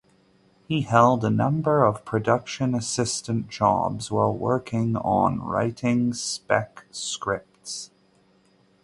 [0.67, 7.91] He held a number of production assistant jobs while working on writing spec scripts.